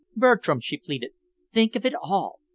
[0.15, 1.11] "Bertram," she pleaded,
[1.53, 2.39] "think of it all.